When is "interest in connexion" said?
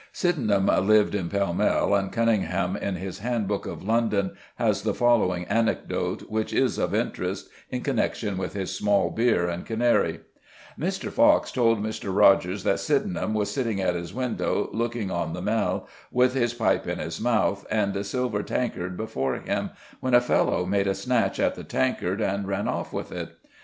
6.95-8.35